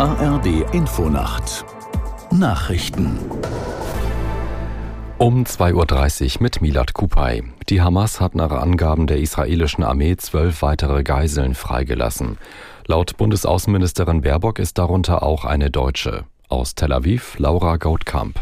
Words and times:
ARD 0.00 0.64
Infonacht 0.72 1.66
Nachrichten 2.30 3.18
um 5.18 5.44
2.30 5.44 6.36
Uhr 6.36 6.42
mit 6.42 6.62
Milad 6.62 6.94
Kupay. 6.94 7.42
Die 7.68 7.82
Hamas 7.82 8.18
hat 8.18 8.34
nach 8.34 8.50
Angaben 8.50 9.06
der 9.06 9.18
israelischen 9.18 9.84
Armee 9.84 10.16
zwölf 10.16 10.62
weitere 10.62 11.02
Geiseln 11.02 11.54
freigelassen. 11.54 12.38
Laut 12.86 13.18
Bundesaußenministerin 13.18 14.22
Baerbock 14.22 14.58
ist 14.58 14.78
darunter 14.78 15.22
auch 15.22 15.44
eine 15.44 15.70
Deutsche. 15.70 16.24
Aus 16.48 16.74
Tel 16.74 16.94
Aviv 16.94 17.38
Laura 17.38 17.76
Gautkamp. 17.76 18.40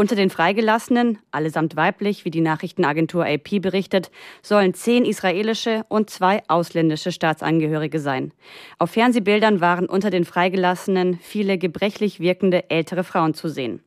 Unter 0.00 0.16
den 0.16 0.30
Freigelassenen, 0.30 1.18
allesamt 1.30 1.76
weiblich, 1.76 2.24
wie 2.24 2.30
die 2.30 2.40
Nachrichtenagentur 2.40 3.26
AP 3.26 3.60
berichtet, 3.60 4.10
sollen 4.40 4.72
zehn 4.72 5.04
israelische 5.04 5.84
und 5.90 6.08
zwei 6.08 6.42
ausländische 6.48 7.12
Staatsangehörige 7.12 8.00
sein. 8.00 8.32
Auf 8.78 8.92
Fernsehbildern 8.92 9.60
waren 9.60 9.84
unter 9.84 10.08
den 10.08 10.24
Freigelassenen 10.24 11.18
viele 11.20 11.58
gebrechlich 11.58 12.18
wirkende 12.18 12.70
ältere 12.70 13.04
Frauen 13.04 13.34
zu 13.34 13.48
sehen. 13.50 13.82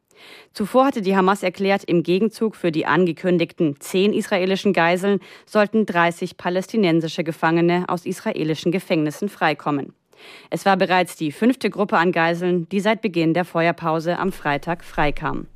Zuvor 0.53 0.85
hatte 0.85 1.01
die 1.01 1.15
Hamas 1.15 1.41
erklärt, 1.41 1.83
im 1.85 2.03
Gegenzug 2.03 2.55
für 2.55 2.71
die 2.71 2.85
angekündigten 2.85 3.77
zehn 3.79 4.13
israelischen 4.13 4.73
Geiseln 4.73 5.19
sollten 5.47 5.87
30 5.87 6.37
palästinensische 6.37 7.23
Gefangene 7.23 7.85
aus 7.87 8.05
israelischen 8.05 8.71
Gefängnissen 8.71 9.29
freikommen. 9.29 9.95
Es 10.51 10.63
war 10.67 10.77
bereits 10.77 11.15
die 11.15 11.31
fünfte 11.31 11.71
Gruppe 11.71 11.97
an 11.97 12.11
Geiseln, 12.11 12.69
die 12.69 12.81
seit 12.81 13.01
Beginn 13.01 13.33
der 13.33 13.45
Feuerpause 13.45 14.19
am 14.19 14.31
Freitag 14.31 14.83
freikam. 14.83 15.47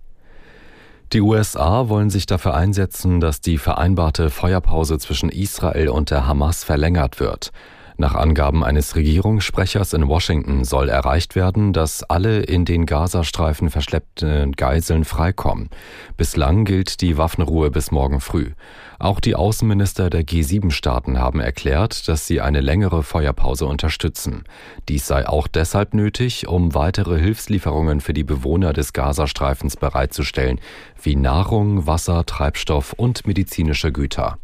Die 1.14 1.22
USA 1.22 1.88
wollen 1.88 2.10
sich 2.10 2.26
dafür 2.26 2.54
einsetzen, 2.54 3.22
dass 3.22 3.40
die 3.40 3.58
vereinbarte 3.58 4.30
Feuerpause 4.30 5.00
zwischen 5.00 5.30
Israel 5.30 5.88
und 5.88 6.12
der 6.12 6.28
Hamas 6.28 6.66
verlängert 6.66 7.22
wird. 7.22 7.52
Nach 8.00 8.14
Angaben 8.14 8.64
eines 8.64 8.96
Regierungssprechers 8.96 9.94
in 9.94 10.08
Washington 10.08 10.64
soll 10.64 10.88
erreicht 10.88 11.36
werden, 11.36 11.74
dass 11.74 12.04
alle 12.04 12.42
in 12.42 12.64
den 12.64 12.86
Gazastreifen 12.86 13.72
verschleppten 13.72 14.52
Geiseln 14.52 15.04
freikommen. 15.04 15.72
Bislang 16.16 16.64
gilt 16.64 17.02
die 17.02 17.18
Waffenruhe 17.18 17.72
bis 17.72 17.90
morgen 17.90 18.22
früh. 18.22 18.52
Auch 19.00 19.20
die 19.20 19.34
Außenminister 19.36 20.12
der 20.12 20.22
G7-Staaten 20.22 21.18
haben 21.18 21.40
erklärt, 21.40 22.08
dass 22.08 22.28
sie 22.28 22.40
eine 22.40 22.62
längere 22.62 23.02
Feuerpause 23.02 23.66
unterstützen. 23.66 24.44
Dies 24.90 25.08
sei 25.08 25.28
auch 25.28 25.48
deshalb 25.48 25.96
nötig, 25.96 26.48
um 26.48 26.76
weitere 26.76 27.20
Hilfslieferungen 27.20 28.00
für 28.00 28.14
die 28.14 28.24
Bewohner 28.24 28.74
des 28.74 28.94
Gazastreifens 28.94 29.76
bereitzustellen, 29.76 30.60
wie 31.02 31.16
Nahrung, 31.16 31.88
Wasser, 31.88 32.28
Treibstoff 32.28 32.94
und 32.94 33.26
medizinische 33.26 33.92
Güter. 33.92 34.38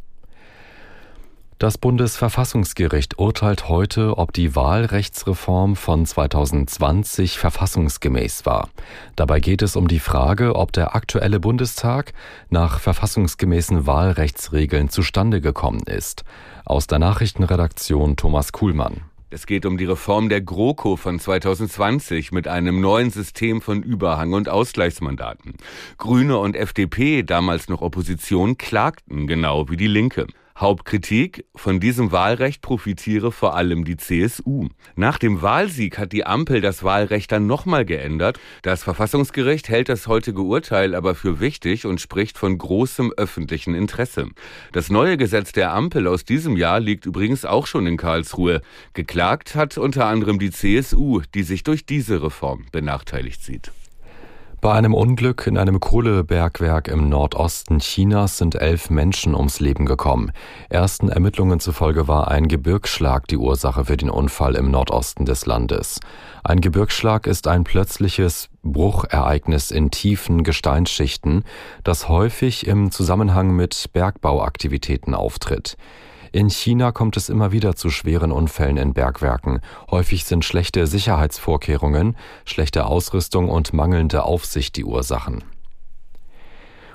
Das 1.63 1.77
Bundesverfassungsgericht 1.77 3.19
urteilt 3.19 3.69
heute, 3.69 4.17
ob 4.17 4.33
die 4.33 4.53
Wahlrechtsreform 4.53 5.77
von 5.77 6.05
2020 6.05 7.39
verfassungsgemäß 7.39 8.45
war. 8.45 8.67
Dabei 9.15 9.39
geht 9.39 9.61
es 9.61 9.77
um 9.77 9.87
die 9.87 10.01
Frage, 10.01 10.57
ob 10.57 10.73
der 10.73 10.93
aktuelle 10.93 11.39
Bundestag 11.39 12.11
nach 12.49 12.81
verfassungsgemäßen 12.81 13.87
Wahlrechtsregeln 13.87 14.89
zustande 14.89 15.39
gekommen 15.39 15.83
ist. 15.85 16.25
Aus 16.65 16.87
der 16.87 16.99
Nachrichtenredaktion 16.99 18.17
Thomas 18.17 18.51
Kuhlmann. 18.51 18.97
Es 19.29 19.45
geht 19.45 19.65
um 19.65 19.77
die 19.77 19.85
Reform 19.85 20.27
der 20.27 20.41
GroKo 20.41 20.97
von 20.97 21.17
2020 21.17 22.33
mit 22.33 22.49
einem 22.49 22.81
neuen 22.81 23.09
System 23.09 23.61
von 23.61 23.81
Überhang- 23.83 24.33
und 24.33 24.49
Ausgleichsmandaten. 24.49 25.53
Grüne 25.97 26.39
und 26.39 26.57
FDP, 26.57 27.23
damals 27.23 27.69
noch 27.69 27.81
Opposition, 27.81 28.57
klagten 28.57 29.27
genau 29.27 29.69
wie 29.69 29.77
die 29.77 29.87
Linke. 29.87 30.27
Hauptkritik, 30.63 31.45
von 31.55 31.81
diesem 31.81 32.13
Wahlrecht 32.13 32.61
profitiere 32.61 33.33
vor 33.33 33.55
allem 33.55 33.83
die 33.83 33.97
CSU. 33.97 34.69
Nach 34.95 35.17
dem 35.17 35.41
Wahlsieg 35.41 35.97
hat 35.97 36.13
die 36.13 36.25
Ampel 36.25 36.61
das 36.61 36.83
Wahlrecht 36.83 37.33
dann 37.33 37.47
nochmal 37.47 37.83
geändert. 37.83 38.39
Das 38.61 38.81
Verfassungsgericht 38.81 39.67
hält 39.67 39.89
das 39.89 40.07
heutige 40.07 40.41
Urteil 40.41 40.95
aber 40.95 41.15
für 41.15 41.41
wichtig 41.41 41.85
und 41.85 41.99
spricht 41.99 42.37
von 42.37 42.57
großem 42.57 43.11
öffentlichen 43.17 43.75
Interesse. 43.75 44.29
Das 44.71 44.89
neue 44.89 45.17
Gesetz 45.17 45.51
der 45.51 45.73
Ampel 45.73 46.07
aus 46.07 46.23
diesem 46.23 46.55
Jahr 46.55 46.79
liegt 46.79 47.05
übrigens 47.05 47.43
auch 47.43 47.67
schon 47.67 47.85
in 47.85 47.97
Karlsruhe. 47.97 48.61
Geklagt 48.93 49.55
hat 49.55 49.77
unter 49.77 50.05
anderem 50.05 50.39
die 50.39 50.51
CSU, 50.51 51.21
die 51.35 51.43
sich 51.43 51.63
durch 51.63 51.85
diese 51.85 52.23
Reform 52.23 52.67
benachteiligt 52.71 53.43
sieht. 53.43 53.73
Bei 54.63 54.71
einem 54.71 54.93
Unglück 54.93 55.45
in 55.45 55.57
einem 55.57 55.81
Kohlebergwerk 55.81 56.87
im 56.87 57.09
Nordosten 57.09 57.79
Chinas 57.79 58.37
sind 58.37 58.55
elf 58.55 58.89
Menschen 58.89 59.35
ums 59.35 59.59
Leben 59.59 59.85
gekommen. 59.85 60.31
Ersten 60.69 61.09
Ermittlungen 61.09 61.59
zufolge 61.59 62.07
war 62.07 62.29
ein 62.29 62.47
Gebirgsschlag 62.47 63.27
die 63.27 63.35
Ursache 63.35 63.83
für 63.83 63.97
den 63.97 64.09
Unfall 64.09 64.55
im 64.55 64.71
Nordosten 64.71 65.25
des 65.25 65.45
Landes. 65.45 65.99
Ein 66.45 66.61
Gebirgsschlag 66.61 67.27
ist 67.27 67.49
ein 67.49 67.65
plötzliches 67.65 68.47
Bruchereignis 68.63 69.69
in 69.69 69.91
tiefen 69.91 70.45
Gesteinsschichten, 70.45 71.43
das 71.83 72.07
häufig 72.07 72.65
im 72.65 72.89
Zusammenhang 72.89 73.53
mit 73.53 73.89
Bergbauaktivitäten 73.91 75.13
auftritt. 75.13 75.75
In 76.33 76.49
China 76.49 76.91
kommt 76.91 77.15
es 77.15 77.29
immer 77.29 77.51
wieder 77.51 77.75
zu 77.75 77.91
schweren 77.91 78.31
Unfällen 78.31 78.77
in 78.77 78.95
Bergwerken. 78.95 79.61
Häufig 79.91 80.25
sind 80.25 80.43
schlechte 80.43 80.87
Sicherheitsvorkehrungen, 80.87 82.17
schlechte 82.43 82.87
Ausrüstung 82.87 83.49
und 83.49 83.71
mangelnde 83.71 84.23
Aufsicht 84.23 84.75
die 84.75 84.83
Ursachen. 84.83 85.43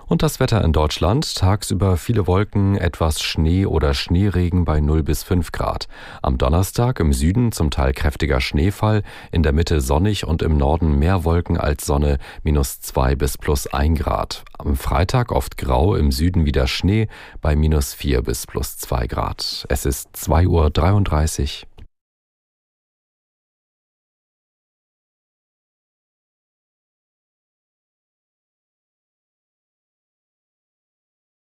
Und 0.08 0.22
das 0.22 0.40
Wetter 0.40 0.64
in 0.64 0.72
Deutschland. 0.72 1.34
Tagsüber 1.34 1.98
viele 1.98 2.26
Wolken, 2.26 2.78
etwas 2.78 3.20
Schnee 3.20 3.66
oder 3.66 3.92
Schneeregen 3.92 4.64
bei 4.64 4.80
0 4.80 5.02
bis 5.02 5.22
5 5.22 5.52
Grad. 5.52 5.86
Am 6.22 6.38
Donnerstag 6.38 6.98
im 6.98 7.12
Süden 7.12 7.52
zum 7.52 7.70
Teil 7.70 7.92
kräftiger 7.92 8.40
Schneefall, 8.40 9.02
in 9.32 9.42
der 9.42 9.52
Mitte 9.52 9.82
sonnig 9.82 10.26
und 10.26 10.40
im 10.40 10.56
Norden 10.56 10.98
mehr 10.98 11.24
Wolken 11.24 11.58
als 11.58 11.84
Sonne, 11.84 12.16
minus 12.42 12.80
2 12.80 13.16
bis 13.16 13.36
plus 13.36 13.66
1 13.66 13.98
Grad. 13.98 14.44
Am 14.56 14.76
Freitag 14.76 15.30
oft 15.30 15.58
grau, 15.58 15.94
im 15.94 16.10
Süden 16.10 16.46
wieder 16.46 16.66
Schnee 16.68 17.08
bei 17.42 17.54
minus 17.54 17.92
4 17.92 18.22
bis 18.22 18.46
plus 18.46 18.78
2 18.78 19.06
Grad. 19.08 19.66
Es 19.68 19.84
ist 19.84 20.08
2.33 20.16 21.64
Uhr. 21.64 21.67